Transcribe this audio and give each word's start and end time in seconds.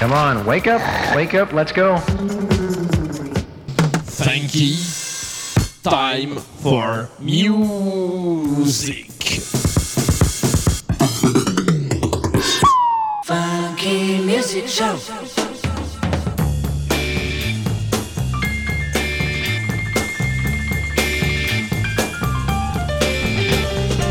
Come 0.00 0.12
on, 0.14 0.46
wake 0.46 0.66
up, 0.66 0.80
wake 1.14 1.34
up, 1.34 1.52
let's 1.52 1.72
go. 1.72 1.98
Funky 4.06 4.76
time 5.82 6.36
for 6.36 7.10
music. 7.20 9.10
Funky 13.26 14.24
Music 14.24 14.68
Show. 14.68 15.39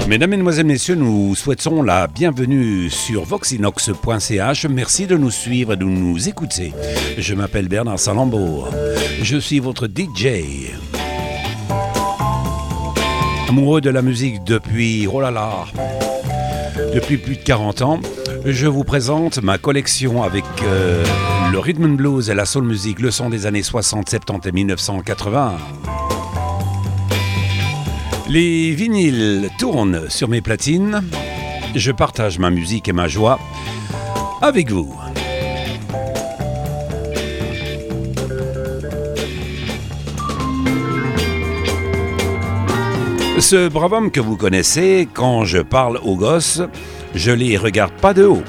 Mesdames, 0.09 0.31
Mesdemoiselles, 0.31 0.65
Messieurs, 0.65 0.95
nous 0.95 1.35
souhaitons 1.35 1.83
la 1.83 2.07
bienvenue 2.07 2.89
sur 2.89 3.25
voxinox.ch. 3.25 4.65
Merci 4.65 5.05
de 5.05 5.15
nous 5.15 5.29
suivre 5.29 5.73
et 5.73 5.77
de 5.77 5.83
nous 5.83 6.27
écouter. 6.27 6.73
Je 7.19 7.35
m'appelle 7.35 7.67
Bernard 7.67 7.99
Salambour. 7.99 8.69
Je 9.21 9.37
suis 9.37 9.59
votre 9.59 9.85
DJ. 9.85 10.71
Amoureux 13.47 13.81
de 13.81 13.91
la 13.91 14.01
musique 14.01 14.43
depuis, 14.43 15.05
oh 15.05 15.21
là 15.21 15.29
là, 15.29 15.65
depuis 16.95 17.17
plus 17.17 17.35
de 17.35 17.43
40 17.43 17.83
ans, 17.83 17.99
je 18.45 18.65
vous 18.65 18.83
présente 18.83 19.43
ma 19.43 19.59
collection 19.59 20.23
avec 20.23 20.45
euh, 20.63 21.05
le 21.51 21.59
rhythm 21.59 21.85
and 21.85 21.95
blues 21.97 22.31
et 22.31 22.33
la 22.33 22.45
soul 22.45 22.63
music, 22.63 22.99
le 22.99 23.11
son 23.11 23.29
des 23.29 23.45
années 23.45 23.61
60, 23.61 24.09
70 24.09 24.49
et 24.49 24.51
1980. 24.51 25.57
Les 28.29 28.75
vinyles 28.75 29.49
tournent 29.57 30.07
sur 30.07 30.27
mes 30.27 30.41
platines. 30.41 31.01
Je 31.73 31.91
partage 31.91 32.37
ma 32.37 32.51
musique 32.51 32.87
et 32.87 32.93
ma 32.93 33.07
joie 33.07 33.39
avec 34.39 34.69
vous. 34.69 34.93
Ce 43.39 43.67
brave 43.67 43.93
homme 43.93 44.11
que 44.11 44.19
vous 44.19 44.37
connaissez, 44.37 45.07
quand 45.11 45.45
je 45.45 45.57
parle 45.57 45.97
aux 46.03 46.15
gosses, 46.15 46.61
je 47.15 47.31
les 47.31 47.57
regarde 47.57 47.93
pas 47.93 48.13
de 48.13 48.25
haut. 48.25 48.43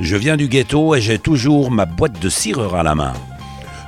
Je 0.00 0.16
viens 0.16 0.36
du 0.36 0.48
ghetto 0.48 0.96
et 0.96 1.00
j'ai 1.00 1.20
toujours 1.20 1.70
ma 1.70 1.86
boîte 1.86 2.20
de 2.20 2.28
cireur 2.28 2.74
à 2.74 2.82
la 2.82 2.96
main. 2.96 3.12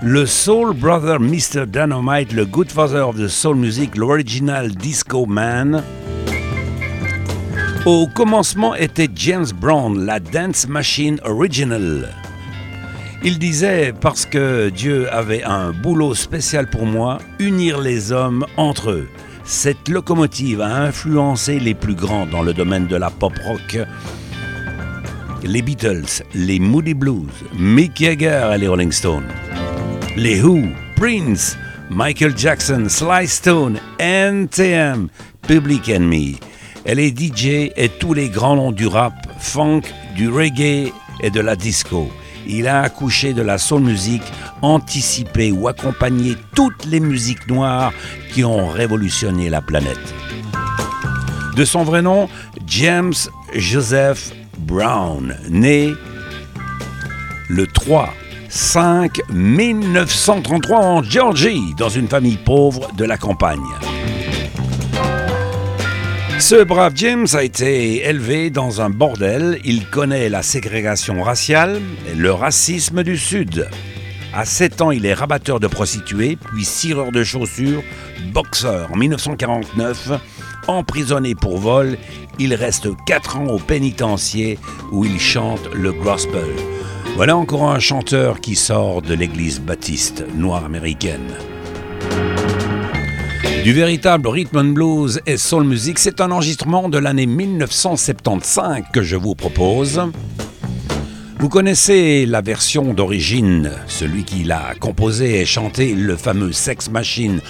Le 0.07 0.27
Soul 0.27 0.75
Brother 0.75 1.19
Mr. 1.19 1.65
Dynamite, 1.67 2.35
le 2.35 2.45
Good 2.45 2.71
Father 2.71 3.09
of 3.09 3.17
the 3.17 3.27
Soul 3.27 3.57
Music, 3.57 3.97
l'original 3.97 4.71
Disco 4.71 5.25
Man. 5.25 5.83
Au 7.87 8.07
commencement 8.09 8.75
était 8.75 9.09
James 9.15 9.47
Brown, 9.59 10.05
la 10.05 10.21
Dance 10.21 10.69
Machine 10.69 11.19
Original. 11.25 12.11
Il 13.23 13.39
disait, 13.39 13.95
parce 13.99 14.27
que 14.27 14.69
Dieu 14.69 15.11
avait 15.11 15.43
un 15.43 15.73
boulot 15.73 16.15
spécial 16.15 16.69
pour 16.69 16.85
moi, 16.85 17.17
unir 17.39 17.81
les 17.81 18.13
hommes 18.13 18.45
entre 18.59 18.91
eux. 18.91 19.09
Cette 19.45 19.89
locomotive 19.89 20.61
a 20.61 20.83
influencé 20.83 21.59
les 21.59 21.75
plus 21.75 21.95
grands 21.95 22.27
dans 22.27 22.43
le 22.43 22.53
domaine 22.53 22.87
de 22.89 22.97
la 22.97 23.09
pop 23.09 23.33
rock. 23.47 23.79
Les 25.43 25.63
Beatles, 25.63 26.23
les 26.35 26.59
Moody 26.59 26.93
Blues, 26.93 27.33
Mick 27.59 27.97
Jagger 27.97 28.51
et 28.55 28.59
les 28.59 28.69
Rolling 28.69 28.93
Stones 28.93 29.33
les 30.17 30.41
Who, 30.41 30.69
Prince, 30.97 31.57
Michael 31.91 32.37
Jackson, 32.37 32.87
Sly 32.89 33.27
Stone, 33.27 33.81
NTM, 33.99 35.09
Public 35.47 35.89
Enemy. 35.89 36.39
Elle 36.85 37.01
est 37.01 37.19
DJ 37.19 37.73
et 37.77 37.89
tous 37.99 38.15
les 38.15 38.29
grands 38.29 38.57
noms 38.57 38.73
du 38.73 38.87
rap, 38.87 39.15
funk, 39.39 39.83
du 40.15 40.29
reggae 40.29 40.93
et 41.21 41.31
de 41.31 41.41
la 41.41 41.57
disco. 41.57 42.09
Il 42.47 42.69
a 42.69 42.83
accouché 42.83 43.33
de 43.33 43.43
la 43.43 43.59
soul 43.59 43.83
music, 43.83 44.23
anticipé 44.63 45.51
ou 45.51 45.67
accompagné 45.67 46.37
toutes 46.55 46.85
les 46.85 47.01
musiques 47.01 47.49
noires 47.49 47.93
qui 48.33 48.45
ont 48.45 48.69
révolutionné 48.69 49.49
la 49.49 49.63
planète. 49.63 50.15
De 51.57 51.65
son 51.65 51.83
vrai 51.83 52.03
nom, 52.03 52.29
James 52.67 53.15
Joseph 53.55 54.33
Brown, 54.59 55.37
né 55.49 55.93
le 57.49 57.67
3 57.67 58.13
5 58.57 59.21
1933 59.33 60.79
en 60.79 61.03
Géorgie, 61.03 61.75
dans 61.77 61.89
une 61.89 62.07
famille 62.07 62.37
pauvre 62.37 62.89
de 62.97 63.05
la 63.05 63.17
campagne. 63.17 63.59
Ce 66.39 66.63
brave 66.63 66.93
James 66.95 67.27
a 67.33 67.43
été 67.43 68.07
élevé 68.07 68.51
dans 68.51 68.81
un 68.81 68.91
bordel. 68.91 69.59
Il 69.65 69.89
connaît 69.91 70.29
la 70.29 70.45
ségrégation 70.45 71.21
raciale 71.21 71.81
et 72.09 72.15
le 72.15 72.33
racisme 72.33 73.03
du 73.03 73.19
Sud. 73.19 73.69
À 74.33 74.45
7 74.45 74.83
ans, 74.83 74.93
il 74.93 75.05
est 75.05 75.15
rabatteur 75.15 75.59
de 75.59 75.67
prostituées, 75.67 76.37
puis 76.37 76.65
cireur 76.65 77.11
de 77.11 77.25
chaussures, 77.25 77.83
boxeur. 78.33 78.93
En 78.93 78.97
1949, 78.97 80.13
emprisonné 80.69 81.35
pour 81.35 81.59
vol, 81.59 81.99
il 82.39 82.55
reste 82.55 82.87
4 83.05 83.37
ans 83.37 83.47
au 83.49 83.59
pénitencier 83.59 84.61
où 84.93 85.05
il 85.05 85.19
chante 85.19 85.69
le 85.73 85.93
gospel. 85.93 86.47
Voilà 87.17 87.37
encore 87.37 87.71
un 87.71 87.79
chanteur 87.79 88.41
qui 88.41 88.57
sort 88.57 89.01
de 89.01 89.15
l'église 89.15 89.61
baptiste 89.61 90.25
noire 90.35 90.65
américaine. 90.65 91.33
Du 93.63 93.73
véritable 93.73 94.27
rhythm 94.27 94.59
and 94.59 94.73
blues 94.73 95.21
et 95.25 95.37
soul 95.37 95.63
music, 95.63 96.01
c'est 96.01 96.21
un 96.21 96.33
enregistrement 96.33 96.89
de 96.89 96.99
l'année 96.99 97.27
1975 97.27 98.83
que 98.93 99.03
je 99.03 99.15
vous 99.15 99.37
propose. 99.37 100.03
Vous 101.39 101.49
connaissez 101.49 102.27
la 102.27 102.41
version 102.41 102.93
d'origine, 102.93 103.71
celui 103.87 104.25
qui 104.25 104.43
l'a 104.43 104.75
composé 104.81 105.41
et 105.41 105.47
chanté, 105.47 105.95
le 105.95 106.17
fameux 106.17 106.53
Sex 106.53 106.91
Machine 106.91 107.41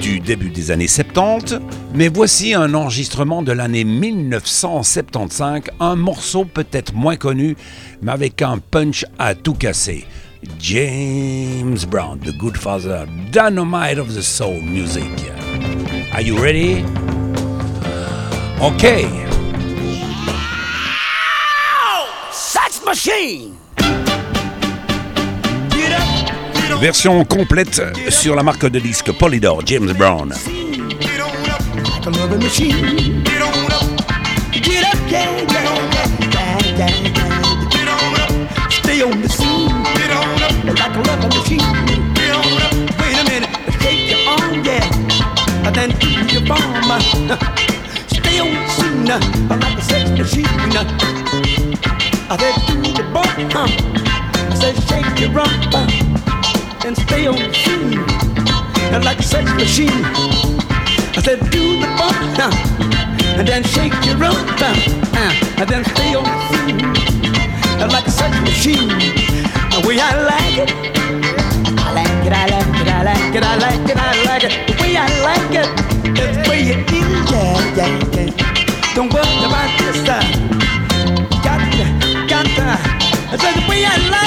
du 0.00 0.20
début 0.20 0.50
des 0.50 0.70
années 0.70 0.88
70, 0.88 1.58
mais 1.94 2.08
voici 2.08 2.54
un 2.54 2.74
enregistrement 2.74 3.42
de 3.42 3.52
l'année 3.52 3.84
1975, 3.84 5.62
un 5.80 5.96
morceau 5.96 6.44
peut-être 6.44 6.94
moins 6.94 7.16
connu, 7.16 7.56
mais 8.02 8.12
avec 8.12 8.42
un 8.42 8.58
punch 8.58 9.04
à 9.18 9.34
tout 9.34 9.54
casser. 9.54 10.04
James 10.58 11.78
Brown, 11.88 12.18
The 12.18 12.36
Good 12.36 12.56
Father, 12.56 13.04
Dynamite 13.30 13.98
of 13.98 14.14
the 14.14 14.22
Soul 14.22 14.60
Music. 14.62 15.10
Are 16.12 16.20
you 16.20 16.36
ready? 16.36 16.84
Okay. 18.60 19.06
Sex 22.32 22.82
Machine! 22.84 23.61
Version 26.82 27.24
complète 27.24 27.80
sur 28.08 28.34
la 28.34 28.42
marque 28.42 28.66
de 28.66 28.80
disque 28.80 29.12
Polydor, 29.12 29.60
James 29.64 29.92
Brown. 29.92 30.32
Stay 30.32 30.48
on 39.00 39.22
the 39.22 39.28
scene. 39.28 39.70
Scene 48.66 49.06
like 49.06 49.78
a 49.78 49.82
sex 49.82 50.10
machine. 50.10 50.46
I 52.28 52.36
said 52.40 52.56
do 52.66 52.74
the 52.92 53.04
bomb. 53.14 53.28
I 54.50 54.54
said 54.56 54.74
shake 54.88 55.20
your 55.20 55.30
rump 55.30 55.91
and 56.84 56.96
stay 56.96 57.26
on 57.26 57.36
the 57.36 57.54
scene 57.54 58.00
like 59.04 59.18
a 59.18 59.22
sex 59.22 59.52
machine. 59.54 60.04
I 61.14 61.20
said 61.22 61.38
do 61.50 61.78
the 61.80 61.86
bump 61.98 62.38
and 63.38 63.46
then 63.46 63.62
shake 63.62 63.94
your 64.04 64.16
rump 64.16 64.60
and 64.60 65.68
then 65.68 65.84
stay 65.84 66.14
on 66.14 66.24
the 66.24 66.38
scene 66.48 66.92
like 67.90 68.06
a 68.06 68.10
sex 68.10 68.34
machine. 68.40 68.88
The 68.88 69.82
way 69.86 69.98
I 70.00 70.12
like 70.22 70.58
it, 70.58 70.70
I 71.78 71.92
like 71.94 72.26
it, 72.26 72.32
I 72.32 72.46
like 72.46 72.80
it, 72.80 72.88
I 72.88 73.02
like 73.02 73.34
it, 73.34 73.42
I 73.42 73.56
like 73.58 73.90
it, 73.90 73.96
I 73.96 74.24
like 74.24 74.44
it. 74.44 74.52
The 74.66 74.74
way 74.82 74.96
I 74.96 75.06
like 75.22 75.54
it, 75.54 75.68
it's 76.18 76.36
the 76.36 76.50
way 76.50 76.60
it 76.72 76.90
is, 76.90 77.30
yeah, 77.30 77.76
yeah, 77.76 77.90
yeah. 78.16 78.94
Don't 78.94 79.12
worry 79.12 79.44
about 79.44 79.70
this 79.78 80.02
time. 80.02 80.30
Got 81.42 81.60
to, 81.72 81.84
got 82.28 82.46
to. 82.46 82.64
I 83.32 83.36
said 83.36 83.54
the 83.54 83.68
way 83.68 83.84
I 83.84 83.96
like 84.10 84.21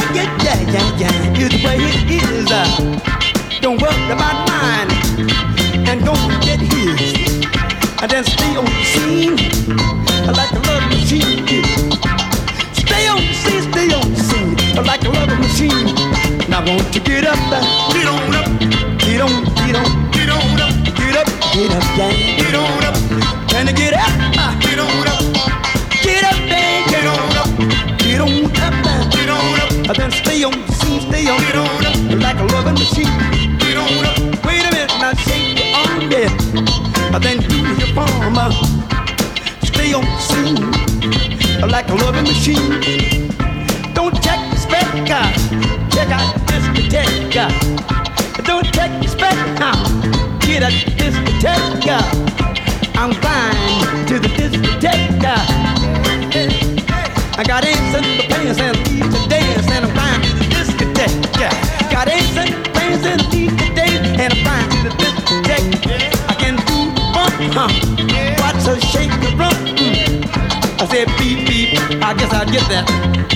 get 72.55 72.69
that. 72.69 72.87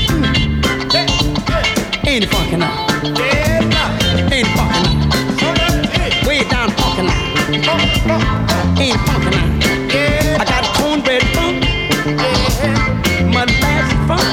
Mm. 0.07 0.31
Ain't 2.07 2.23
it 2.23 2.29
funky 2.31 2.55
now? 2.55 2.71
Ain't 4.31 4.47
it 4.47 4.53
funky 4.55 4.79
now? 4.79 4.95
Way 6.25 6.47
down 6.47 6.71
funky 6.79 7.03
now. 7.03 7.19
Ain't 8.79 8.95
it 8.95 9.03
funky 9.03 9.29
now? 9.35 10.39
I 10.39 10.45
got 10.47 10.63
a 10.63 10.71
cornbread 10.79 11.23
funk. 11.35 11.67
Molasses 13.35 13.99
funk. 14.07 14.31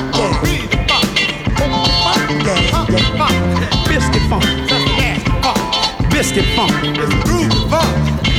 Yeah. 2.46 2.70
Funk. 3.18 3.34
Biscuit 3.88 4.24
funk. 4.30 4.46
Biscuit 6.10 6.46
funk. 6.54 6.72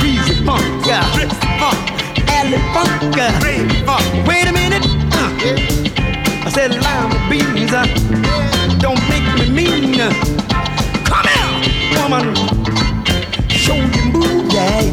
Breezy 0.00 0.34
funk. 0.46 0.64
Yeah. 0.86 1.04
Alley 2.32 2.58
funk. 2.72 3.47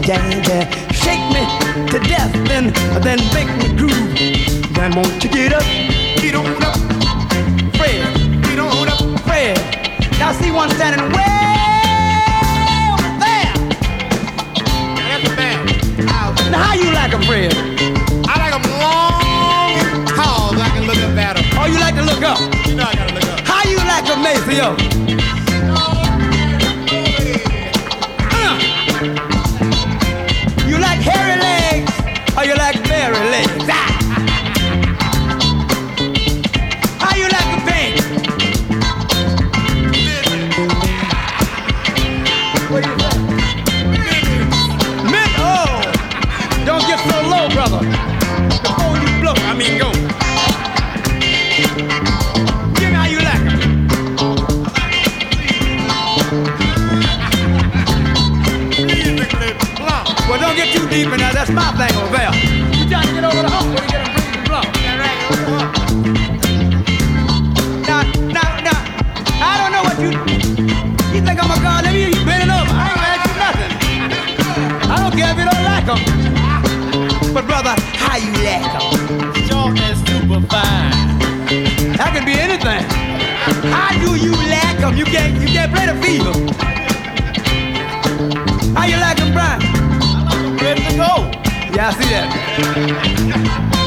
Yeah, 0.06 0.22
yeah. 0.48 0.66
Shake 0.92 1.26
me 1.34 1.44
to 1.90 2.00
death, 2.08 2.32
then, 2.48 2.74
then 3.02 3.20
make 3.34 3.50
me 3.58 3.76
groove. 3.76 3.94
Then 4.74 4.94
won't 4.96 5.24
you 5.24 5.30
get 5.30 5.54
up, 5.54 5.64
get 6.22 6.36
on 6.36 6.64
up, 6.64 6.78
Fred, 7.76 8.04
get 8.44 8.60
on 8.60 8.88
up, 8.88 9.20
Fred. 9.22 9.58
Now 10.20 10.32
see 10.34 10.52
one 10.52 10.70
standing 10.72 11.02
way 11.12 11.36
over 12.94 13.10
there. 13.24 13.54
That's 14.96 15.26
a 15.26 15.36
man. 15.36 15.66
Now 16.52 16.64
how 16.64 16.74
you 16.76 16.92
like 16.92 17.14
'em, 17.14 17.22
Fred? 17.24 17.54
I 18.28 18.38
like 18.38 18.54
them 18.54 18.66
long 18.80 19.22
and 19.80 20.08
tall 20.08 20.54
so 20.54 20.62
I 20.62 20.70
can 20.70 20.86
look 20.86 20.98
up 20.98 21.18
at 21.18 21.36
them. 21.36 21.46
Oh, 21.58 21.66
you 21.66 21.80
like 21.80 21.96
to 21.96 22.04
look 22.04 22.24
up? 22.24 22.40
You 22.68 22.76
know 22.76 22.84
I 22.84 22.94
gotta 22.96 23.14
look 23.14 23.28
up. 23.30 23.40
How 23.42 23.64
you 23.70 23.78
like 23.78 24.08
'em, 24.10 24.22
Maceo? 24.22 25.05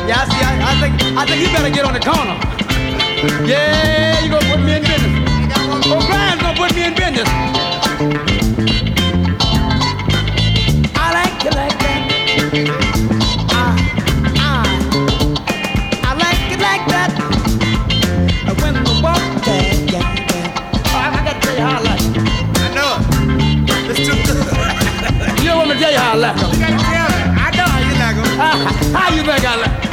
Yeah, 0.09 0.21
I 0.21 0.25
see. 0.25 0.41
I, 0.41 0.53
I 0.65 0.75
think 0.81 0.95
I 1.19 1.27
think 1.27 1.39
you 1.45 1.53
better 1.53 1.69
get 1.69 1.85
on 1.85 1.93
the 1.93 2.01
corner. 2.01 2.33
Yeah, 3.45 4.25
you 4.25 4.31
gonna 4.31 4.49
put 4.49 4.61
me 4.65 4.77
in 4.77 4.81
business. 4.81 5.13
O'Brien's 5.85 6.41
gonna 6.41 6.57
put 6.57 6.73
me 6.73 6.89
in 6.89 6.95
business. 6.97 7.29
I 10.97 11.13
like 11.13 11.37
you 11.45 11.53
like 11.53 11.77
that. 11.85 12.01
I, 13.53 13.69
I, 14.33 14.65
I 16.09 16.13
like 16.17 16.41
it 16.57 16.61
like 16.65 16.85
that. 16.89 17.13
When 18.65 18.81
the 18.81 18.97
walk, 19.05 19.21
yeah, 19.45 19.77
yeah, 19.93 20.09
yeah. 20.33 20.89
Oh, 20.89 21.05
I, 21.05 21.13
I 21.13 21.21
gotta 21.21 21.41
tell 21.45 21.53
you 21.53 21.69
how 21.69 21.77
I 21.77 21.85
like 21.85 22.01
it. 22.01 22.17
I 22.57 22.73
know 22.73 22.97
it. 22.97 23.93
It's 23.93 24.09
too 24.09 24.17
good. 24.25 24.41
You 25.45 25.53
don't 25.53 25.59
want 25.59 25.69
me 25.69 25.75
to 25.75 25.81
tell 25.81 25.93
you 25.93 26.01
how 26.01 26.13
I 26.13 26.25
like 26.33 26.41
it. 26.41 26.49
You 26.49 26.61
gotta 26.65 26.81
tell 26.81 27.13
me. 27.13 27.29
I 27.29 27.53
know 27.53 27.69
how 27.69 27.85
you 27.85 27.93
like 28.01 28.17
them. 28.17 28.89
How 28.97 29.15
you 29.15 29.23
think 29.23 29.45
I 29.45 29.57
like? 29.57 29.88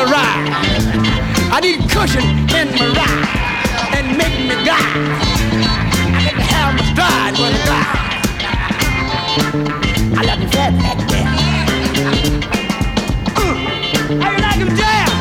The 0.00 0.06
ride. 0.06 0.48
I 1.52 1.60
need 1.60 1.80
cushion 1.90 2.24
in 2.58 2.68
my 2.74 2.86
ride 2.96 3.28
and 3.96 4.16
make 4.16 4.38
me 4.48 4.54
glide. 4.64 4.96
I 6.16 6.20
got 6.24 6.34
to 6.36 6.42
have 6.52 6.74
my 6.76 6.84
stride 6.90 7.34
when 7.40 7.52
I 7.52 7.60
glide. 7.66 7.98
I 10.16 10.20
like 10.24 10.40
the 10.40 10.48
fat 10.54 10.72
back 10.80 10.98
there. 11.10 11.30
You 14.10 14.16
like 14.46 14.60
him 14.62 14.70
jam? 14.80 15.12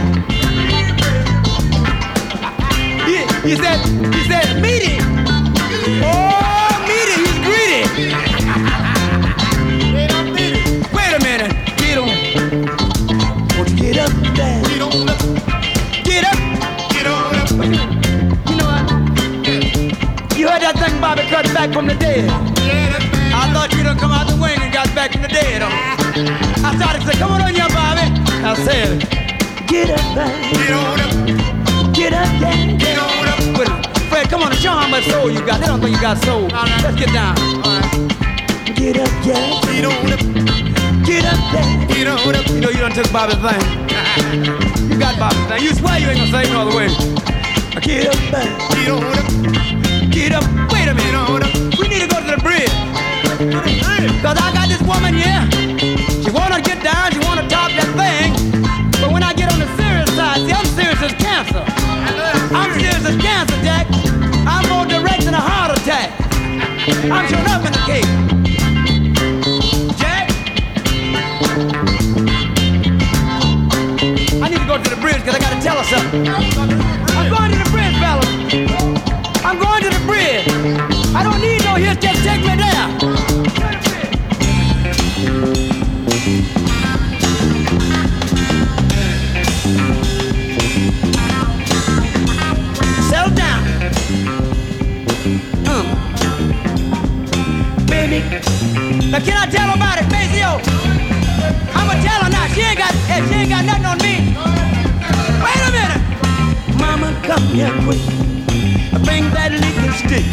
He, 3.05 3.17
he 3.50 3.55
said, 3.55 3.79
he 4.13 4.21
said, 4.29 4.48
meaty. 4.62 4.95
Oh, 6.03 6.49
cut 21.43 21.53
back 21.53 21.74
from 21.74 21.88
the 21.88 21.96
dead. 21.96 22.25
Yeah. 22.60 23.00
I 23.31 23.53
thought 23.53 23.72
you 23.72 23.84
done 23.84 23.98
come 23.98 24.12
out 24.12 24.27
the 24.27 24.36
wing 24.36 24.60
and 24.60 24.74
got 24.74 24.93
back 24.93 25.13
from 25.13 25.22
the 25.22 25.29
dead. 25.29 25.62
I 25.63 26.75
started 26.75 27.00
to 27.00 27.08
say, 27.08 27.15
come 27.17 27.31
on 27.31 27.41
on 27.41 27.53
here, 27.53 27.69
Bobby. 27.72 28.03
I 28.43 28.53
said, 28.60 29.00
get 29.67 29.89
up, 29.89 30.03
man. 30.15 30.36
Get 30.51 30.72
on 30.75 31.00
up. 31.00 31.96
Get 31.96 32.13
up, 32.13 32.27
yeah. 32.43 32.75
Get 32.75 32.98
on 33.00 33.27
up. 33.31 33.39
But 33.55 33.69
Fred, 34.10 34.29
come 34.29 34.43
on, 34.43 34.51
show 34.53 34.72
how 34.72 34.89
much 34.89 35.05
soul 35.05 35.31
you 35.31 35.39
got. 35.46 35.62
They 35.62 35.67
don't 35.67 35.79
think 35.79 35.96
you 35.96 36.01
got 36.01 36.17
soul. 36.25 36.50
right. 36.50 36.84
Let's 36.84 36.98
get 37.00 37.13
down. 37.13 37.36
Get 38.75 39.00
up, 39.00 39.12
yeah. 39.24 39.62
Get 39.63 39.86
on 39.88 40.12
up. 40.12 40.22
Get 41.08 41.24
up, 41.24 41.39
yeah. 41.55 41.86
Get 41.88 42.08
on 42.08 42.36
up. 42.36 42.48
You 42.48 42.60
know 42.60 42.69
you 42.69 42.84
done 42.84 42.91
took 42.91 43.12
Bobby's 43.13 43.39
thing. 43.39 43.63
You 44.91 45.00
got 45.00 45.15
Bobby's 45.17 45.46
thing. 45.48 45.63
You 45.63 45.72
swear 45.74 46.00
you 46.00 46.08
ain't 46.10 46.19
gonna 46.19 46.31
say 46.31 46.51
no 46.51 46.67
other 46.67 46.75
way. 46.75 46.89
Get 47.79 48.12
up, 48.12 48.19
man. 48.27 48.50
Get 48.75 48.91
on 48.91 49.03
up. 49.08 49.78
Get 50.11 50.33
up, 50.33 50.43
wait 50.71 50.87
a 50.87 50.93
minute, 50.93 51.15
hold 51.15 51.43
up. 51.43 51.53
We 51.77 51.87
need 51.87 52.01
to 52.01 52.07
go 52.07 52.19
to 52.19 52.35
the 52.35 52.41
bridge. 52.41 52.73
Cause 54.21 54.37
I 54.37 54.51
got 54.51 54.67
this 54.67 54.81
woman 54.81 55.13
here. 55.13 55.45
She 56.23 56.31
wanna 56.31 56.61
get 56.61 56.83
down, 56.83 57.11
she 57.11 57.19
wanna 57.19 57.47
talk 57.47 57.69
that 57.77 57.89
thing. 57.93 58.33
But 58.99 59.11
when 59.11 59.23
I 59.23 59.33
get 59.33 59.53
on 59.53 59.59
the 59.59 59.69
serious 59.77 60.09
side, 60.15 60.41
see, 60.45 60.51
I'm 60.51 60.65
serious 60.65 61.01
as 61.01 61.13
cancer. 61.13 61.63
I'm 62.55 62.73
serious 62.79 63.05
as 63.05 63.17
cancer, 63.21 63.55
Jack. 63.63 63.87
I'm 64.49 64.67
more 64.67 64.85
direct 64.85 65.25
than 65.25 65.35
a 65.35 65.39
heart 65.39 65.77
attack. 65.77 66.09
I'm 67.09 67.27
showing 67.29 67.47
up 67.47 67.63
in 67.65 67.71
the 67.71 67.83
cake. 67.85 68.09
I 74.41 74.49
need 74.49 74.59
to 74.59 74.65
go 74.65 74.81
to 74.81 74.89
the 74.89 74.99
bridge 75.01 75.21
because 75.21 75.35
I 75.35 75.39
got 75.39 75.53
to 75.53 75.61
tell 75.61 75.77
her 75.77 75.83
something. 75.85 76.27
I'm 76.27 77.29
going 77.29 77.51
to 77.51 77.57
the 77.57 77.68
bridge. 80.10 80.48
I 81.15 81.24
don't 81.24 81.39
need 81.41 81.63
no 81.63 81.75
hitch, 81.75 82.01
just 82.01 82.24
take 82.24 82.41
me 82.41 82.55
there. 82.58 82.88
Settle 93.10 93.34
down. 93.36 93.62
Uh. 95.67 95.84
Baby. 97.88 98.19
Now 99.12 99.19
can 99.19 99.38
I 99.38 99.46
tell 99.50 99.69
about 99.74 100.00
it, 100.00 100.08
Maceo? 100.12 100.60
I'ma 101.77 101.93
tell 102.03 102.24
her 102.24 102.29
now. 102.29 102.48
She 102.53 102.62
ain't 102.62 102.77
got 102.77 102.93
she 103.27 103.36
ain't 103.36 103.50
got 103.50 103.63
nothing 103.65 103.86
on 103.86 103.98
me. 104.00 104.15
Wait 105.43 105.62
a 105.67 105.72
minute. 105.77 106.01
Mama, 106.77 107.08
come 107.24 107.43
here 107.53 107.72
quick. 107.84 108.38
Bring 109.09 109.25
that 109.33 109.49
licking 109.49 109.93
stick. 110.05 110.27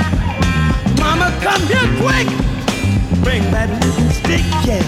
Mama, 1.00 1.33
come 1.40 1.64
here 1.64 1.88
quick. 1.97 2.28
Bring 3.25 3.40
that 3.49 3.73
licking 3.73 4.12
stick, 4.12 4.45
yeah. 4.68 4.85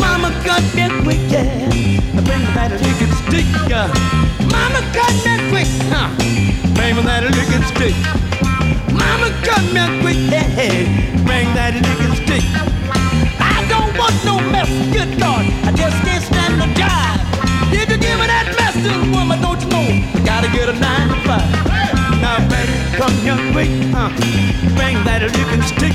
Mama, 0.00 0.32
come 0.48 0.64
here 0.72 0.88
quick, 1.04 1.20
yeah. 1.28 1.44
Bring 2.24 2.44
that 2.56 2.72
licking 2.80 3.12
stick, 3.28 3.44
yeah. 3.68 3.92
Mama, 4.48 4.80
come 4.96 5.16
here 5.20 5.44
quick, 5.52 5.68
huh? 5.92 6.08
Bring 6.72 6.96
that 7.04 7.28
licking 7.28 7.68
stick. 7.68 7.92
Mama, 8.96 9.28
come 9.44 9.76
here 9.76 9.92
quick, 10.00 10.16
yeah. 10.32 10.88
Bring 11.28 11.52
that 11.52 11.76
licking 11.76 12.16
stick. 12.24 12.44
I 13.44 13.60
don't 13.68 13.92
want 14.00 14.16
no 14.24 14.40
mess, 14.40 14.72
good 14.88 15.12
Lord. 15.20 15.44
I 15.68 15.70
just 15.76 16.00
can't 16.00 16.24
stand 16.24 16.64
the 16.64 16.68
jive. 16.80 17.20
If 17.76 17.92
you 17.92 17.98
give 18.00 18.16
me 18.16 18.24
that 18.24 18.48
mess, 18.56 18.72
woman, 19.12 19.36
don't 19.44 19.60
you 19.60 19.68
know? 19.68 19.84
I 20.16 20.20
gotta 20.24 20.48
get 20.48 20.72
a 20.72 20.76
nine 20.80 20.97
Bring 24.74 25.02
that 25.04 25.22
licking 25.22 25.62
stick. 25.62 25.94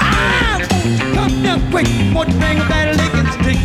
I 0.00 0.64
want 0.70 0.88
you 0.88 1.14
come 1.14 1.30
here 1.44 1.60
quick, 1.70 1.88
won't 2.14 2.28
you 2.30 2.38
bring 2.38 2.58
that 2.68 2.96
licking 2.96 3.28
stick? 3.36 3.58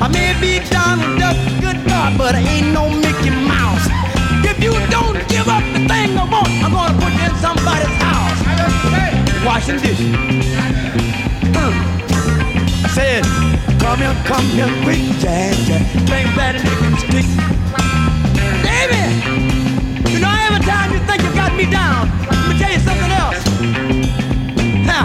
I 0.00 0.08
may 0.08 0.34
be 0.40 0.58
Donald 0.68 1.18
Duck, 1.18 1.36
good 1.60 1.78
God, 1.86 2.18
but 2.18 2.34
I 2.34 2.40
ain't 2.40 2.72
no 2.72 2.90
Mickey 2.90 3.30
Mouse. 3.30 3.86
If 4.44 4.62
you 4.62 4.72
don't 4.90 5.16
give 5.28 5.48
up 5.48 5.64
the 5.72 5.86
thing 5.88 6.18
I 6.18 6.24
want, 6.28 6.48
I'm 6.62 6.72
gonna 6.72 6.94
put 6.98 7.12
you 7.14 7.24
in 7.24 7.34
somebody's 7.40 7.96
house. 8.02 8.40
Washing 9.46 9.78
dishes. 9.78 10.14
Uh. 11.54 11.72
I 12.84 12.88
said, 12.92 13.24
come 13.80 13.98
here, 13.98 14.16
come 14.24 14.46
here, 14.56 14.70
quick, 14.82 15.02
Jack, 15.22 15.54
Jack. 15.66 15.82
Bring 16.06 16.26
that 16.36 16.54
licking 16.60 16.96
stick. 16.98 17.26
Baby, 18.64 19.02
time 20.64 20.92
you 20.92 21.00
think 21.06 21.22
you 21.22 21.32
got 21.34 21.52
me 21.56 21.66
down, 21.70 22.08
let 22.30 22.48
me 22.48 22.58
tell 22.58 22.72
you 22.72 22.80
something 22.80 23.12
else. 23.12 23.40
Huh. 24.88 25.04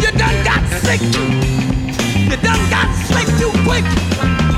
You 0.00 0.10
done 0.16 0.38
got 0.44 0.62
sick. 0.80 1.00
You 2.30 2.36
done 2.40 2.62
got 2.70 2.88
sick 3.08 3.28
too 3.40 3.52
quick. 3.66 3.84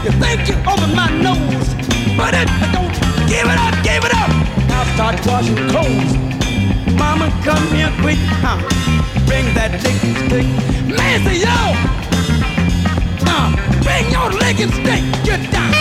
You 0.04 0.12
think 0.22 0.48
you 0.48 0.56
over 0.70 0.88
my 0.94 1.10
nose, 1.26 1.68
but 2.16 2.34
it 2.34 2.48
don't. 2.72 2.94
Give 3.26 3.46
it 3.50 3.58
up, 3.58 3.74
give 3.82 4.04
it 4.04 4.14
up. 4.14 4.30
Now 4.68 4.84
start 4.94 5.16
washing 5.26 5.56
clothes. 5.68 6.12
Mama, 6.94 7.30
come 7.42 7.66
here 7.74 7.92
quick, 8.00 8.18
huh? 8.44 8.58
Bring 9.26 9.46
that 9.54 9.72
licking 9.82 10.14
stick. 10.26 10.46
Macy, 10.86 11.42
yo! 11.42 11.58
Uh, 13.26 13.50
bring 13.82 14.06
your 14.12 14.30
licking 14.38 14.70
stick. 14.70 15.02
Get 15.24 15.50
down. 15.50 15.74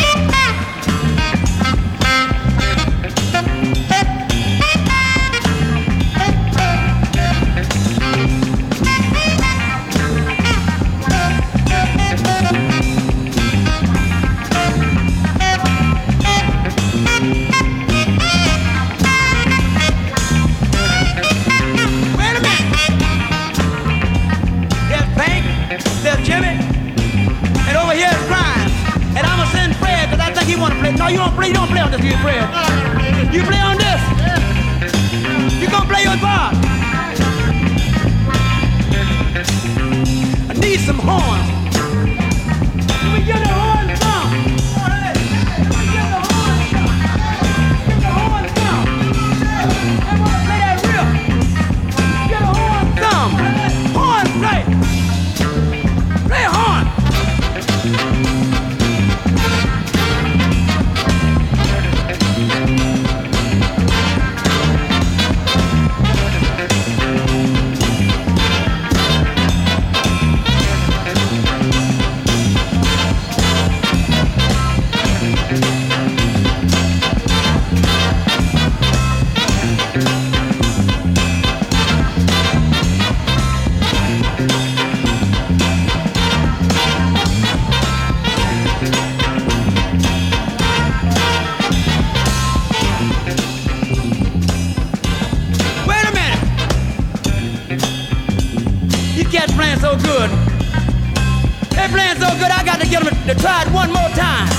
To 103.34 103.42
try 103.42 103.64
it 103.64 103.70
one 103.72 103.90
more 103.92 104.10
time. 104.10 104.50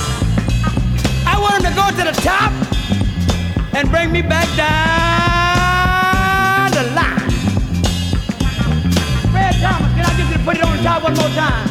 I 1.25 1.37
want 1.39 1.63
them 1.63 1.71
to 1.71 1.77
go 1.79 1.89
to 1.91 2.03
the 2.11 2.15
top 2.21 2.51
and 3.73 3.89
bring 3.89 4.11
me 4.11 4.21
back 4.21 4.47
down 4.57 4.71
the 6.71 6.83
line. 6.95 7.29
Fred 9.31 9.55
Thomas, 9.61 9.93
can 9.95 10.05
I 10.05 10.13
get 10.17 10.27
you 10.27 10.37
to 10.37 10.43
put 10.43 10.57
it 10.57 10.63
on 10.63 10.75
the 10.77 10.83
top 10.83 11.03
one 11.03 11.13
more 11.15 11.29
time? 11.29 11.69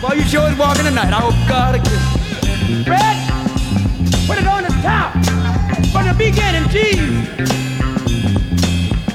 Boy, 0.00 0.14
you 0.16 0.22
sure 0.22 0.48
is 0.50 0.56
walking 0.58 0.84
tonight. 0.84 1.12
I 1.12 1.20
hope 1.20 1.34
God 1.48 1.74
kiss. 1.82 2.02
Fred, 2.86 3.16
put 4.26 4.38
it 4.38 4.46
on 4.46 4.62
the 4.62 4.70
top. 4.82 5.12
From 5.92 6.06
the 6.06 6.14
beginning, 6.16 6.68
Jesus. 6.68 7.50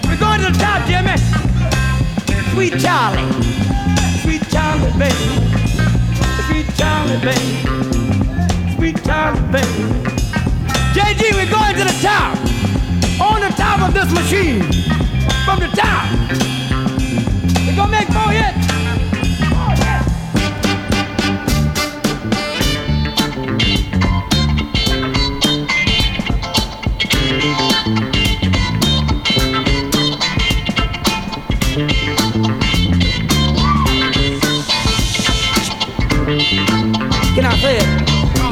We're 0.07 0.19
going 0.19 0.41
to 0.41 0.51
the 0.51 0.57
top, 0.59 0.85
Jimmy. 0.87 1.17
Sweet 2.51 2.79
Charlie. 2.81 3.31
Sweet 4.23 4.43
Charlie, 4.49 4.91
baby. 4.97 5.60
Charlie, 6.81 7.17
baby. 7.17 8.75
Sweet 8.75 9.03
Charlie, 9.03 9.39
baby. 9.51 9.83
JG, 10.95 11.31
we're 11.35 11.51
going 11.51 11.75
to 11.75 11.83
the 11.83 11.97
top. 12.01 12.35
On 13.21 13.39
the 13.39 13.53
top 13.55 13.87
of 13.87 13.93
this 13.93 14.11
machine. 14.11 14.63
From 15.45 15.59
the 15.59 15.69
top. 15.75 16.09
We're 17.67 17.75
going 17.75 17.91
to 17.91 17.97
make 17.99 18.07
four 18.07 18.31
hits. 18.31 18.70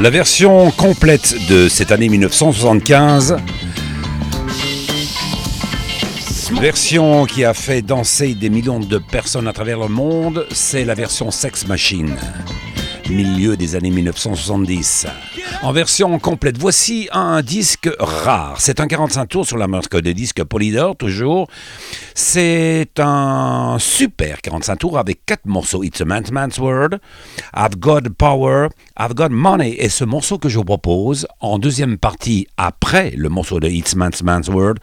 La 0.00 0.08
version 0.08 0.70
complète 0.70 1.34
de 1.50 1.68
cette 1.68 1.92
année 1.92 2.08
1975, 2.08 3.36
version 6.58 7.26
qui 7.26 7.44
a 7.44 7.52
fait 7.52 7.82
danser 7.82 8.34
des 8.34 8.48
millions 8.48 8.80
de 8.80 8.96
personnes 8.96 9.46
à 9.46 9.52
travers 9.52 9.78
le 9.78 9.88
monde, 9.88 10.46
c'est 10.52 10.86
la 10.86 10.94
version 10.94 11.30
Sex 11.30 11.66
Machine, 11.66 12.16
milieu 13.10 13.58
des 13.58 13.76
années 13.76 13.90
1970. 13.90 15.06
En 15.62 15.72
version 15.72 16.18
complète. 16.18 16.56
Voici 16.58 17.08
un 17.12 17.42
disque 17.42 17.90
rare. 17.98 18.56
C'est 18.60 18.80
un 18.80 18.86
45 18.86 19.26
tours 19.26 19.46
sur 19.46 19.58
la 19.58 19.68
marque 19.68 19.94
de 19.94 20.12
disques 20.12 20.42
Polydor, 20.44 20.96
toujours. 20.96 21.48
C'est 22.14 22.88
un 22.98 23.76
super 23.78 24.40
45 24.40 24.76
tours 24.76 24.98
avec 24.98 25.24
quatre 25.26 25.46
morceaux. 25.46 25.82
It's 25.82 26.00
a 26.00 26.04
man's 26.04 26.30
man's 26.30 26.58
word, 26.58 26.98
I've 27.54 27.78
got 27.78 28.08
power, 28.16 28.68
I've 28.98 29.14
got 29.14 29.28
money. 29.30 29.76
Et 29.78 29.88
ce 29.88 30.04
morceau 30.04 30.38
que 30.38 30.48
je 30.48 30.56
vous 30.58 30.64
propose, 30.64 31.26
en 31.40 31.58
deuxième 31.58 31.98
partie, 31.98 32.46
après 32.56 33.12
le 33.16 33.28
morceau 33.28 33.60
de 33.60 33.68
It's 33.68 33.94
man's 33.94 34.22
man's 34.22 34.48
word, 34.48 34.78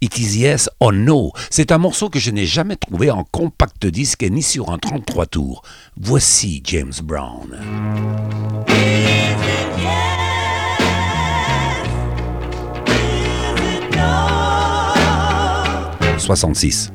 It 0.00 0.18
is 0.18 0.38
yes 0.38 0.68
or 0.80 0.92
no. 0.92 1.32
C'est 1.50 1.72
un 1.72 1.78
morceau 1.78 2.08
que 2.08 2.18
je 2.18 2.30
n'ai 2.30 2.46
jamais 2.46 2.76
trouvé 2.76 3.10
en 3.10 3.24
compact 3.24 3.86
disque 3.86 4.22
ni 4.22 4.42
sur 4.42 4.70
un 4.70 4.78
33 4.78 5.26
tours. 5.26 5.62
Voici 5.96 6.62
James 6.64 6.92
Brown. 7.02 7.58
66. 16.36 16.90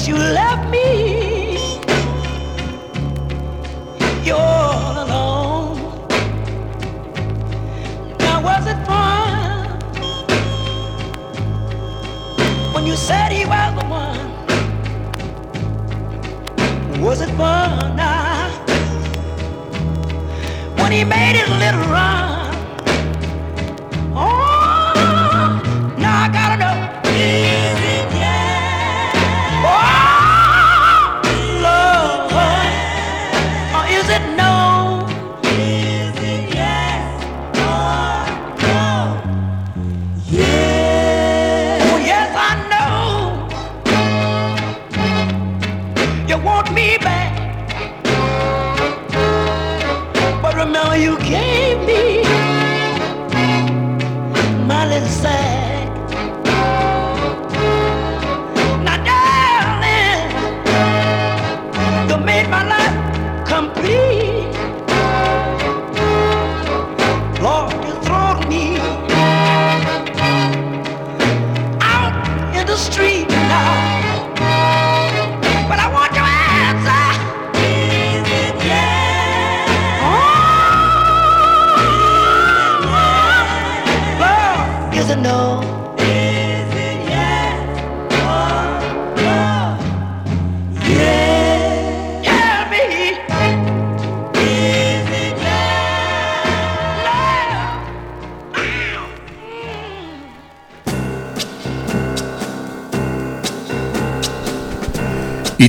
Yes, 0.00 0.08
you 0.08 0.16
left 0.16 0.70
me. 0.70 1.58
You're 4.24 4.38
all 4.38 5.04
alone. 5.04 5.76
Now 8.18 8.40
was 8.42 8.66
it 8.66 8.78
fun 8.86 9.78
when 12.72 12.86
you 12.86 12.96
said 12.96 13.30
he 13.30 13.44
was 13.44 13.74
the 13.78 13.84
one? 13.88 14.30
Was 17.02 17.20
it 17.20 17.30
fun 17.36 17.94
now 17.96 18.48
when 20.80 20.92
he 20.92 21.04
made 21.04 21.36
his 21.36 21.50
little 21.50 21.92
run? 21.92 22.29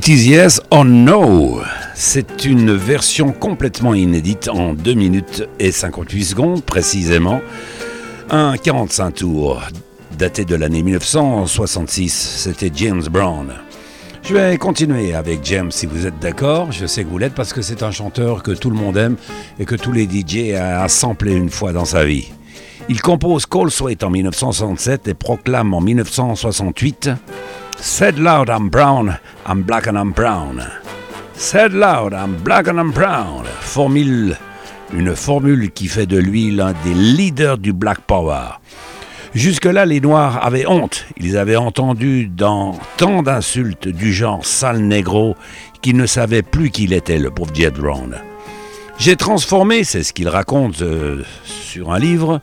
It 0.01 0.07
is 0.07 0.27
yes 0.27 0.59
or 0.71 0.83
no? 0.83 1.61
C'est 1.93 2.45
une 2.45 2.73
version 2.73 3.31
complètement 3.31 3.93
inédite 3.93 4.49
en 4.49 4.73
2 4.73 4.95
minutes 4.95 5.47
et 5.59 5.71
58 5.71 6.23
secondes 6.23 6.63
précisément. 6.63 7.39
Un 8.31 8.57
45 8.57 9.11
tours 9.13 9.61
daté 10.17 10.43
de 10.43 10.55
l'année 10.55 10.81
1966. 10.81 12.11
C'était 12.11 12.71
James 12.73 13.03
Brown. 13.11 13.53
Je 14.23 14.33
vais 14.33 14.57
continuer 14.57 15.13
avec 15.13 15.41
James 15.43 15.69
si 15.69 15.85
vous 15.85 16.07
êtes 16.07 16.17
d'accord. 16.17 16.71
Je 16.71 16.87
sais 16.87 17.03
que 17.03 17.09
vous 17.09 17.19
l'êtes 17.19 17.35
parce 17.35 17.53
que 17.53 17.61
c'est 17.61 17.83
un 17.83 17.91
chanteur 17.91 18.41
que 18.41 18.53
tout 18.53 18.71
le 18.71 18.77
monde 18.77 18.97
aime 18.97 19.17
et 19.59 19.65
que 19.65 19.75
tous 19.75 19.91
les 19.91 20.05
DJ 20.05 20.55
a 20.55 20.87
samplé 20.87 21.35
une 21.35 21.51
fois 21.51 21.73
dans 21.73 21.85
sa 21.85 22.05
vie. 22.05 22.31
Il 22.89 23.03
compose 23.03 23.45
Cold 23.45 23.69
Sweat 23.69 24.03
en 24.03 24.09
1967 24.09 25.09
et 25.09 25.13
proclame 25.13 25.75
en 25.75 25.81
1968 25.81 27.11
Said 27.83 28.19
loud 28.19 28.51
I'm 28.51 28.69
brown, 28.69 29.17
I'm 29.43 29.63
black 29.63 29.87
and 29.87 29.97
I'm 29.97 30.11
brown. 30.11 30.61
Said 31.33 31.73
loud 31.73 32.13
I'm 32.13 32.35
black 32.43 32.67
and 32.67 32.79
I'm 32.79 32.91
brown. 32.91 33.43
Formule, 33.59 34.37
une 34.93 35.15
formule 35.15 35.71
qui 35.71 35.87
fait 35.87 36.05
de 36.05 36.17
lui 36.19 36.51
l'un 36.51 36.73
des 36.83 36.93
leaders 36.93 37.57
du 37.57 37.73
Black 37.73 38.01
Power. 38.01 38.59
Jusque-là, 39.33 39.87
les 39.87 39.99
Noirs 39.99 40.45
avaient 40.45 40.67
honte. 40.67 41.07
Ils 41.17 41.37
avaient 41.37 41.55
entendu 41.55 42.27
dans 42.27 42.77
tant 42.97 43.23
d'insultes 43.23 43.87
du 43.87 44.13
genre 44.13 44.45
sale 44.45 44.81
négro 44.81 45.35
qu'ils 45.81 45.97
ne 45.97 46.05
savaient 46.05 46.43
plus 46.43 46.69
qui 46.69 46.83
il 46.83 46.93
était, 46.93 47.17
le 47.17 47.31
pauvre 47.31 47.51
Jet 47.51 47.71
Brown. 47.71 48.15
J'ai 48.99 49.15
transformé, 49.15 49.83
c'est 49.83 50.03
ce 50.03 50.13
qu'il 50.13 50.29
raconte 50.29 50.83
euh, 50.83 51.23
sur 51.43 51.91
un 51.91 51.97
livre, 51.97 52.41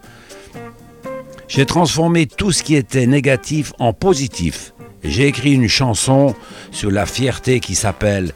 j'ai 1.47 1.65
transformé 1.65 2.27
tout 2.27 2.51
ce 2.51 2.65
qui 2.65 2.75
était 2.75 3.07
négatif 3.07 3.73
en 3.79 3.93
positif. 3.93 4.73
J'ai 5.05 5.27
écrit 5.27 5.53
une 5.53 5.69
chanson 5.69 6.35
sur 6.73 6.91
la 6.91 7.07
fierté 7.07 7.61
qui 7.61 7.75
s'appelle 7.75 8.33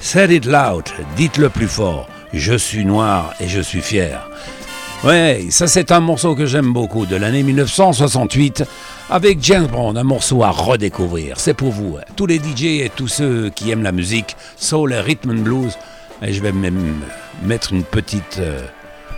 Say 0.00 0.36
it 0.36 0.46
loud, 0.46 0.84
dites-le 1.16 1.48
plus 1.48 1.68
fort. 1.68 2.08
Je 2.32 2.54
suis 2.54 2.84
noir 2.84 3.34
et 3.40 3.48
je 3.48 3.60
suis 3.60 3.80
fier. 3.80 4.28
Ouais, 5.04 5.46
ça 5.50 5.66
c'est 5.66 5.92
un 5.92 6.00
morceau 6.00 6.34
que 6.34 6.46
j'aime 6.46 6.72
beaucoup 6.72 7.06
de 7.06 7.14
l'année 7.14 7.42
1968 7.42 8.64
avec 9.10 9.38
James 9.42 9.66
Brown, 9.66 9.96
un 9.96 10.02
morceau 10.02 10.42
à 10.42 10.50
redécouvrir. 10.50 11.38
C'est 11.38 11.54
pour 11.54 11.70
vous, 11.70 11.98
hein. 11.98 12.04
tous 12.16 12.26
les 12.26 12.38
DJ 12.38 12.82
et 12.82 12.90
tous 12.94 13.08
ceux 13.08 13.50
qui 13.50 13.70
aiment 13.70 13.84
la 13.84 13.92
musique, 13.92 14.36
soul 14.56 14.92
et 14.92 15.00
rhythm 15.00 15.30
and 15.30 15.42
blues. 15.42 15.78
Et 16.22 16.32
je 16.32 16.42
vais 16.42 16.52
même 16.52 17.00
mettre 17.42 17.72
une 17.72 17.84
petite, 17.84 18.38
euh, 18.40 18.60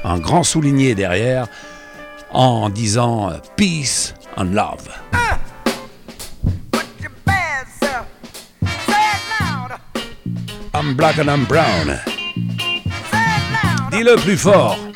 un 0.04 0.18
grand 0.18 0.42
souligné 0.42 0.94
derrière 0.94 1.46
en 2.32 2.68
disant 2.68 3.30
euh, 3.30 3.36
peace 3.56 4.14
and 4.36 4.52
love. 4.52 4.88
Black 10.96 11.18
and 11.18 11.30
I'm 11.30 11.44
brown. 11.46 11.98
Dis-le 13.90 14.16
plus 14.16 14.36
fort. 14.36 14.89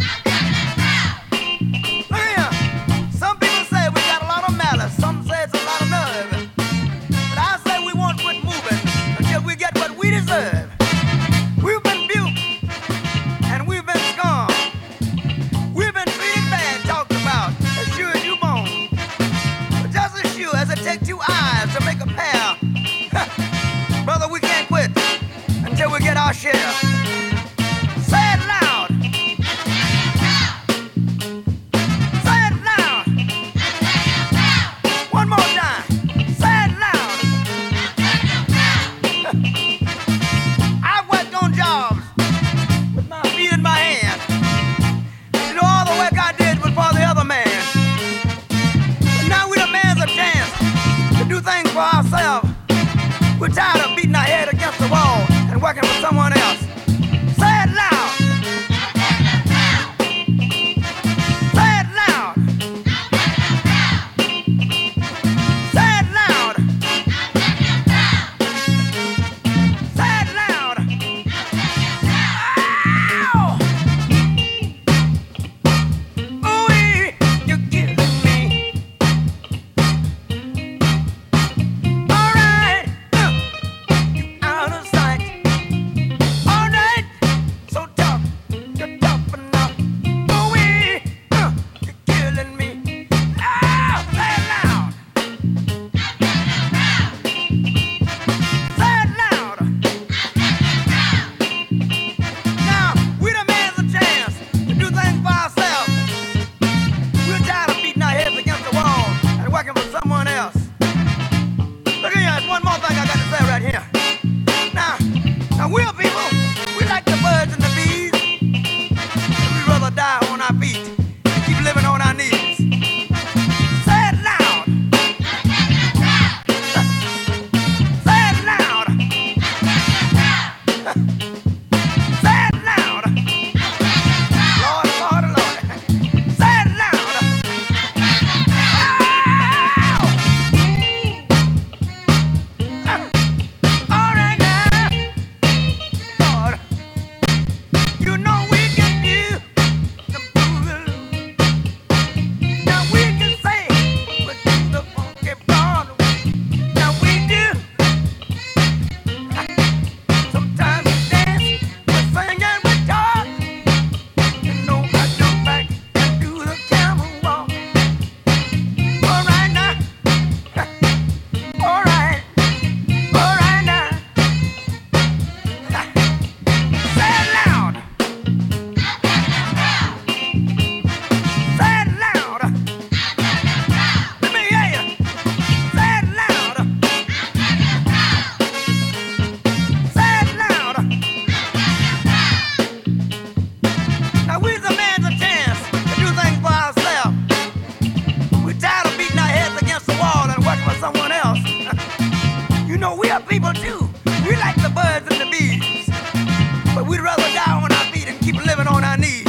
keep 208.24 208.36
living 208.46 208.66
on 208.66 208.82
our 208.82 208.96
knees. 208.96 209.23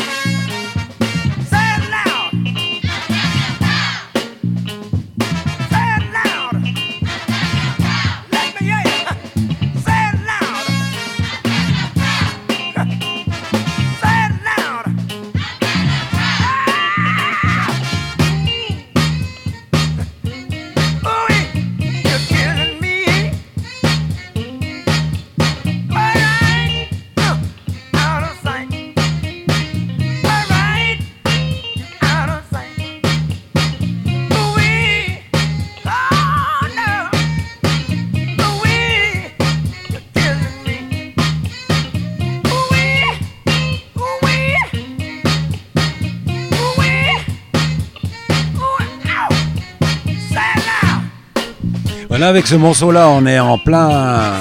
avec 52.26 52.48
ce 52.48 52.56
morceau-là, 52.56 53.08
on 53.10 53.26
est 53.28 53.40
en 53.40 53.60
plein 53.60 54.34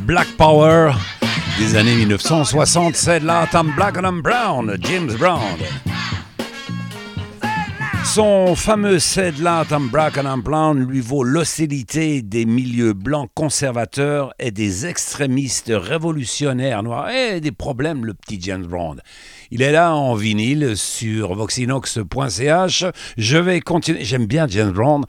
Black 0.00 0.28
Power 0.38 0.92
des 1.58 1.76
années 1.76 1.94
1960. 1.94 2.96
C'est 2.96 3.20
là 3.20 3.46
Tom 3.52 3.70
Black 3.76 3.98
and 3.98 4.04
I'm 4.04 4.22
Brown, 4.22 4.74
James 4.80 5.12
Brown. 5.18 5.42
Son 8.16 8.56
fameux 8.56 8.98
Said 8.98 9.40
Lot 9.40 9.74
and 9.74 10.74
lui 10.74 11.00
vaut 11.02 11.22
l'hostilité 11.22 12.22
des 12.22 12.46
milieux 12.46 12.94
blancs 12.94 13.28
conservateurs 13.34 14.32
et 14.38 14.50
des 14.50 14.86
extrémistes 14.86 15.70
révolutionnaires 15.70 16.82
noirs 16.82 17.10
et 17.10 17.42
des 17.42 17.52
problèmes, 17.52 18.06
le 18.06 18.14
petit 18.14 18.38
James 18.40 18.64
Brown. 18.64 19.02
Il 19.50 19.60
est 19.60 19.70
là 19.70 19.94
en 19.94 20.14
vinyle 20.14 20.78
sur 20.78 21.34
voxinox.ch. 21.34 22.84
Je 23.18 23.36
vais 23.36 23.60
continuer, 23.60 24.02
j'aime 24.02 24.24
bien 24.24 24.46
James 24.48 24.72
Brown 24.72 25.04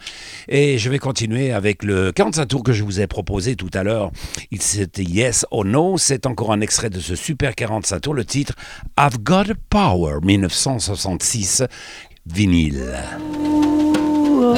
et 0.50 0.78
je 0.78 0.90
vais 0.90 1.00
continuer 1.00 1.54
avec 1.54 1.84
le 1.84 2.12
45 2.12 2.46
tours 2.46 2.64
que 2.64 2.74
je 2.74 2.84
vous 2.84 3.00
ai 3.00 3.08
proposé 3.08 3.56
tout 3.56 3.72
à 3.74 3.84
l'heure. 3.84 4.12
C'était 4.60 5.04
Yes 5.04 5.46
or 5.52 5.64
No, 5.64 5.98
c'est 5.98 6.26
encore 6.26 6.52
un 6.52 6.60
extrait 6.60 6.90
de 6.90 7.00
ce 7.00 7.16
super 7.16 7.56
45 7.56 8.02
tours, 8.02 8.14
le 8.14 8.26
titre 8.26 8.54
I've 9.00 9.18
Got 9.24 9.54
Power 9.70 10.20
1966 10.22 11.64
vinyle. 12.28 13.18
Oh, 14.40 14.56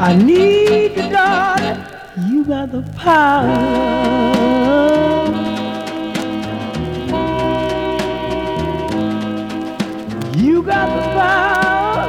I 0.00 0.14
need 0.16 0.96
you, 0.96 1.10
darling. 1.10 1.80
You 2.28 2.44
got 2.44 2.72
the 2.72 2.82
power. 2.96 3.46
You 10.36 10.62
got 10.62 10.88
the 10.96 11.02
power 11.18 12.08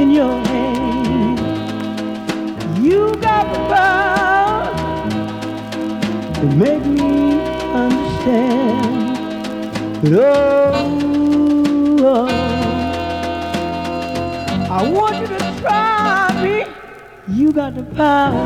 in 0.00 0.10
your 0.10 0.34
hand. 0.46 1.38
You 2.84 3.14
got 3.20 3.44
the 3.52 3.60
power 3.68 4.72
to 6.34 6.46
make 6.56 6.84
me. 6.86 7.37
Oh, 10.00 10.14
I 14.70 14.88
want 14.88 15.18
you 15.20 15.26
to 15.26 15.60
try 15.60 16.40
me. 16.40 16.66
You 17.26 17.50
got 17.50 17.74
the 17.74 17.82
power. 17.82 18.36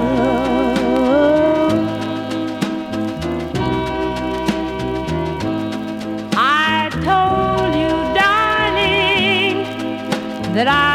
I 6.35 6.89
told 7.05 7.75
you, 7.75 7.91
darling, 8.17 9.57
that 10.55 10.69
I 10.69 10.92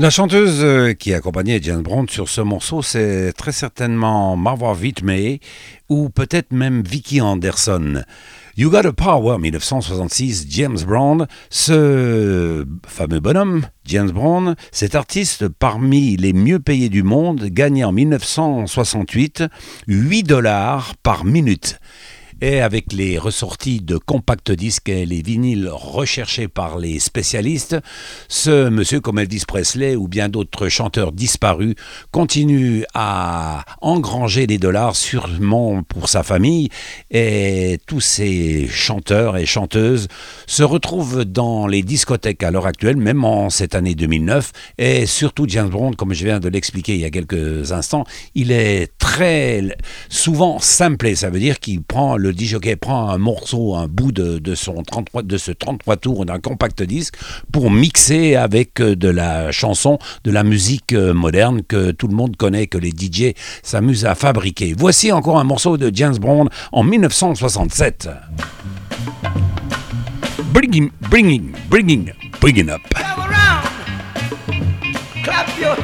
La 0.00 0.10
chanteuse 0.10 0.60
euh, 0.62 0.92
qui 0.92 1.12
accompagnait 1.12 1.58
James 1.60 1.82
Brown 1.82 2.08
sur 2.08 2.28
ce 2.28 2.40
morceau, 2.40 2.82
c'est 2.82 3.32
très 3.32 3.50
certainement 3.50 4.36
Marva 4.36 4.72
Whitmay 4.72 5.40
ou 5.88 6.08
peut-être 6.08 6.52
même 6.52 6.84
Vicky 6.86 7.20
Anderson. 7.20 8.04
You 8.56 8.70
Got 8.70 8.86
a 8.86 8.92
Power 8.92 9.38
1966, 9.38 10.46
James 10.50 10.78
Brown, 10.86 11.26
ce 11.50 12.64
fameux 12.86 13.18
bonhomme, 13.18 13.66
James 13.86 14.12
Brown, 14.12 14.54
cet 14.70 14.94
artiste 14.94 15.48
parmi 15.48 16.16
les 16.16 16.32
mieux 16.32 16.60
payés 16.60 16.90
du 16.90 17.02
monde, 17.02 17.46
gagnait 17.46 17.82
en 17.82 17.90
1968 17.90 19.42
8 19.88 20.22
dollars 20.22 20.94
par 21.02 21.24
minute. 21.24 21.80
Et 22.40 22.60
avec 22.60 22.92
les 22.92 23.18
ressorties 23.18 23.80
de 23.80 23.96
compact 23.96 24.52
disques 24.52 24.88
et 24.88 25.06
les 25.06 25.22
vinyles 25.22 25.68
recherchés 25.72 26.46
par 26.46 26.78
les 26.78 27.00
spécialistes, 27.00 27.76
ce 28.28 28.68
monsieur 28.68 29.00
comme 29.00 29.18
Elvis 29.18 29.42
Presley 29.44 29.96
ou 29.96 30.06
bien 30.06 30.28
d'autres 30.28 30.68
chanteurs 30.68 31.10
disparus 31.10 31.74
continue 32.12 32.84
à 32.94 33.64
engranger 33.80 34.46
des 34.46 34.58
dollars 34.58 34.94
sûrement 34.94 35.82
pour 35.82 36.08
sa 36.08 36.22
famille. 36.22 36.68
Et 37.10 37.80
tous 37.88 38.00
ces 38.00 38.68
chanteurs 38.68 39.36
et 39.36 39.44
chanteuses 39.44 40.06
se 40.46 40.62
retrouvent 40.62 41.24
dans 41.24 41.66
les 41.66 41.82
discothèques 41.82 42.44
à 42.44 42.52
l'heure 42.52 42.66
actuelle, 42.66 42.98
même 42.98 43.24
en 43.24 43.50
cette 43.50 43.74
année 43.74 43.96
2009 43.96 44.52
et 44.78 45.06
surtout 45.06 45.46
James 45.48 45.70
Brown, 45.70 45.96
comme 45.96 46.14
je 46.14 46.24
viens 46.24 46.38
de 46.38 46.48
l'expliquer 46.48 46.94
il 46.94 47.00
y 47.00 47.04
a 47.04 47.10
quelques 47.10 47.72
instants, 47.72 48.04
il 48.36 48.52
est 48.52 48.96
très 48.98 49.76
souvent 50.08 50.60
simplé, 50.60 51.16
ça 51.16 51.30
veut 51.30 51.40
dire 51.40 51.58
qu'il 51.58 51.82
prend 51.82 52.16
le 52.16 52.27
disjockey 52.32 52.76
prend 52.76 53.10
un 53.10 53.18
morceau, 53.18 53.74
un 53.76 53.86
bout 53.86 54.12
de, 54.12 54.38
de 54.38 54.54
son 54.54 54.82
33, 54.82 55.22
de 55.22 55.36
ce 55.36 55.50
33 55.52 55.96
tours 55.96 56.24
d'un 56.24 56.38
compact 56.38 56.82
disque 56.82 57.14
pour 57.52 57.70
mixer 57.70 58.36
avec 58.36 58.80
euh, 58.80 58.96
de 58.96 59.08
la 59.08 59.52
chanson, 59.52 59.98
de 60.24 60.30
la 60.30 60.44
musique 60.44 60.92
euh, 60.92 61.12
moderne 61.14 61.62
que 61.62 61.90
tout 61.90 62.08
le 62.08 62.14
monde 62.14 62.36
connaît, 62.36 62.66
que 62.66 62.78
les 62.78 62.90
DJ 62.90 63.34
s'amusent 63.62 64.04
à 64.04 64.14
fabriquer. 64.14 64.74
Voici 64.76 65.12
encore 65.12 65.38
un 65.38 65.44
morceau 65.44 65.76
de 65.76 65.90
James 65.94 66.16
Brown 66.18 66.48
en 66.72 66.82
1967. 66.82 68.08
Bringing, 70.52 70.90
bringing, 71.10 71.52
bringing, 71.68 72.12
bringing 72.40 72.70
up. 72.70 72.80
Clap 75.24 75.58
your. 75.58 75.76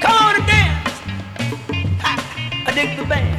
Come 0.00 0.12
on 0.12 0.36
and 0.36 0.46
dance. 0.46 1.00
I 2.66 2.72
dig. 2.74 3.33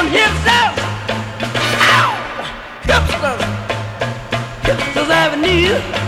On 0.00 0.06
up. 0.06 0.74
Ow. 1.92 2.10
Hipsters. 2.84 3.42
Hipsters 4.62 5.10
Avenue. 5.10 5.99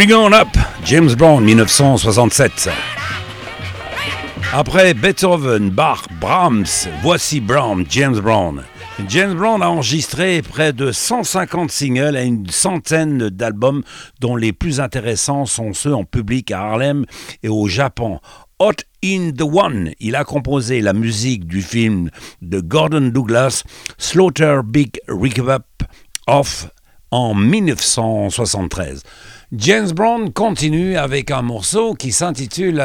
Bring 0.00 0.12
up, 0.32 0.48
James 0.82 1.14
Brown, 1.14 1.44
1967. 1.44 2.70
Après 4.50 4.94
Beethoven, 4.94 5.68
Bach, 5.68 6.06
Brahms, 6.18 6.88
voici 7.02 7.38
Brown, 7.38 7.84
James 7.86 8.18
Brown. 8.18 8.62
James 9.08 9.34
Brown 9.34 9.60
a 9.60 9.68
enregistré 9.68 10.40
près 10.40 10.72
de 10.72 10.90
150 10.90 11.70
singles 11.70 12.16
et 12.16 12.24
une 12.24 12.48
centaine 12.48 13.28
d'albums 13.28 13.82
dont 14.20 14.36
les 14.36 14.54
plus 14.54 14.80
intéressants 14.80 15.44
sont 15.44 15.74
ceux 15.74 15.94
en 15.94 16.04
public 16.04 16.50
à 16.50 16.62
Harlem 16.62 17.04
et 17.42 17.50
au 17.50 17.68
Japon. 17.68 18.20
Hot 18.58 18.82
in 19.04 19.32
the 19.36 19.42
One, 19.42 19.92
il 20.00 20.16
a 20.16 20.24
composé 20.24 20.80
la 20.80 20.94
musique 20.94 21.46
du 21.46 21.60
film 21.60 22.08
de 22.40 22.60
Gordon 22.60 23.10
Douglas, 23.12 23.64
Slaughter 23.98 24.60
Big 24.64 24.98
Recap 25.08 25.66
Off 26.26 26.70
en 27.10 27.34
1973. 27.34 29.02
James 29.52 29.90
Brown 29.90 30.32
continue 30.32 30.96
avec 30.96 31.32
un 31.32 31.42
morceau 31.42 31.94
qui 31.94 32.12
s'intitule 32.12 32.80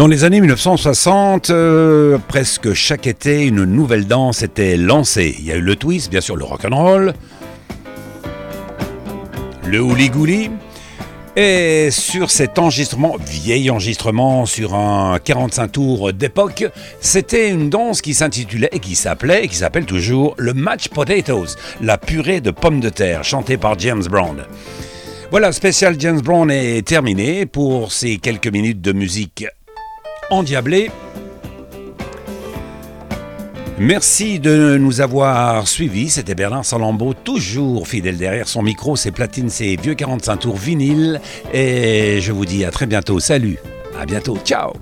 Dans 0.00 0.06
les 0.06 0.24
années 0.24 0.40
1960, 0.40 1.50
euh, 1.50 2.16
presque 2.26 2.72
chaque 2.72 3.06
été, 3.06 3.44
une 3.44 3.64
nouvelle 3.64 4.06
danse 4.06 4.42
était 4.42 4.78
lancée. 4.78 5.36
Il 5.38 5.44
y 5.44 5.52
a 5.52 5.56
eu 5.56 5.60
le 5.60 5.76
twist, 5.76 6.10
bien 6.10 6.22
sûr 6.22 6.36
le 6.36 6.44
rock'n'roll, 6.46 7.12
le 9.66 9.78
houli-gouli. 9.78 10.52
Et 11.36 11.90
sur 11.90 12.30
cet 12.30 12.58
enregistrement, 12.58 13.16
vieil 13.20 13.68
enregistrement 13.68 14.46
sur 14.46 14.74
un 14.74 15.18
45 15.22 15.68
tours 15.68 16.14
d'époque, 16.14 16.64
c'était 17.02 17.50
une 17.50 17.68
danse 17.68 18.00
qui 18.00 18.14
s'intitulait 18.14 18.70
et 18.72 18.78
qui 18.78 18.94
s'appelait 18.94 19.44
et 19.44 19.48
qui 19.48 19.56
s'appelle 19.56 19.84
toujours 19.84 20.34
le 20.38 20.54
Match 20.54 20.88
Potatoes, 20.88 21.56
la 21.82 21.98
purée 21.98 22.40
de 22.40 22.50
pommes 22.50 22.80
de 22.80 22.88
terre, 22.88 23.22
chantée 23.22 23.58
par 23.58 23.78
James 23.78 24.04
Brown. 24.08 24.46
Voilà, 25.30 25.52
spécial 25.52 25.94
James 25.98 26.22
Brown 26.22 26.50
est 26.50 26.84
terminé 26.84 27.44
pour 27.44 27.92
ces 27.92 28.16
quelques 28.16 28.48
minutes 28.48 28.80
de 28.80 28.92
musique 28.92 29.44
endiablée. 30.30 30.90
Merci 33.78 34.40
de 34.40 34.76
nous 34.78 35.00
avoir 35.00 35.66
suivis. 35.66 36.10
C'était 36.10 36.34
Bernard 36.34 36.66
Salambeau, 36.66 37.14
toujours 37.14 37.88
fidèle 37.88 38.18
derrière 38.18 38.46
son 38.46 38.62
micro, 38.62 38.94
ses 38.94 39.10
platines, 39.10 39.48
ses 39.48 39.76
vieux 39.76 39.94
45 39.94 40.36
tours 40.36 40.56
vinyle. 40.56 41.20
Et 41.54 42.20
je 42.20 42.30
vous 42.30 42.44
dis 42.44 42.64
à 42.64 42.70
très 42.70 42.84
bientôt. 42.86 43.20
Salut, 43.20 43.58
à 43.98 44.04
bientôt, 44.04 44.36
ciao. 44.44 44.72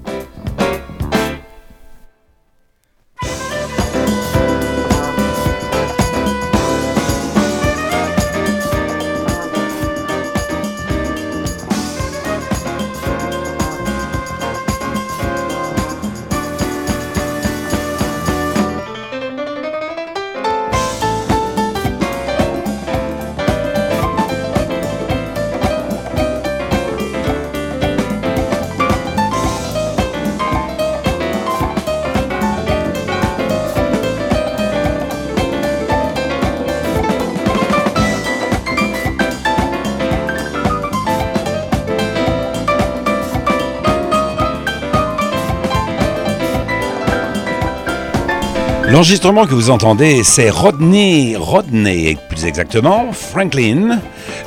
L'enregistrement 48.98 49.46
que 49.46 49.54
vous 49.54 49.70
entendez, 49.70 50.24
c'est 50.24 50.50
Rodney, 50.50 51.36
Rodney 51.36 52.18
plus 52.28 52.46
exactement, 52.46 53.12
Franklin. 53.12 54.00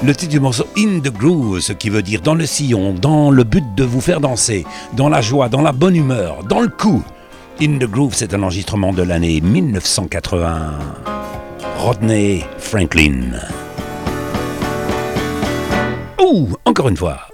Le 0.04 0.14
titre 0.14 0.32
du 0.32 0.41
morceau 0.41 0.66
In 0.78 0.99
the 0.99 1.10
Groove, 1.10 1.62
ce 1.62 1.72
qui 1.72 1.89
veut 1.89 2.02
dire 2.02 2.20
dans 2.20 2.36
le 2.36 2.45
sillon, 2.45 2.91
dans 2.91 3.32
le 3.32 3.45
but 3.45 3.64
de 3.76 3.86
vous 3.86 4.02
faire 4.02 4.20
danser, 4.20 4.66
dans 4.91 5.08
la 5.08 5.22
joie, 5.22 5.47
dans 5.47 5.62
la 5.62 5.72
bonne 5.72 5.95
humeur, 5.95 6.43
dans 6.43 6.60
le 6.60 6.68
coup. 6.68 7.02
In 7.62 7.78
the 7.78 7.89
Groove, 7.89 8.14
c'est 8.14 8.34
un 8.34 8.43
enregistrement 8.43 8.91
de 8.91 9.04
l'année 9.04 9.39
1980. 9.39 10.80
Rodney 11.78 12.43
Franklin. 12.58 13.39
Ouh, 16.22 16.49
encore 16.66 16.89
une 16.89 16.97
fois. 16.97 17.30